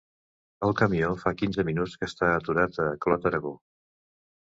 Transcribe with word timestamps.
El 0.67 0.71
camió 0.77 1.09
fa 1.23 1.33
quinze 1.41 1.65
minuts 1.67 1.93
que 2.03 2.07
està 2.11 2.31
aturat 2.37 2.81
a 2.87 2.87
Clot-Aragó. 3.05 3.53